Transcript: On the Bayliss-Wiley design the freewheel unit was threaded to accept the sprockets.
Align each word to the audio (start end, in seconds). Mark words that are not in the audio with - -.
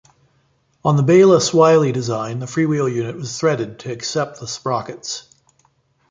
On 0.83 0.95
the 0.97 1.03
Bayliss-Wiley 1.03 1.91
design 1.91 2.39
the 2.39 2.47
freewheel 2.47 2.91
unit 2.91 3.15
was 3.17 3.37
threaded 3.37 3.77
to 3.81 3.91
accept 3.91 4.39
the 4.39 4.47
sprockets. 4.47 5.27